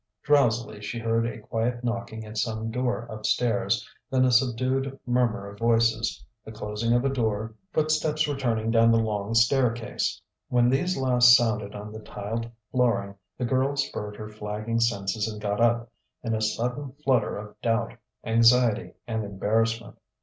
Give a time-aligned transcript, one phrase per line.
[0.23, 5.59] Drowsily she heard a quiet knocking at some door upstairs; then a subdued murmur of
[5.59, 10.19] voices, the closing of a door, footsteps returning down the long staircase.
[10.49, 15.39] When these last sounded on the tiled flooring, the girl spurred her flagging senses and
[15.39, 15.91] got up
[16.23, 17.93] in a sudden flutter of doubt,
[18.25, 19.99] anxiety, and embarrassment.